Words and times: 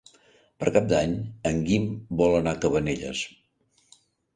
Per 0.63 0.73
Cap 0.77 0.87
d'Any 0.93 1.13
en 1.51 1.61
Guim 1.69 1.87
vol 2.25 2.41
anar 2.41 2.59
a 2.61 2.63
Cabanelles. 2.67 3.27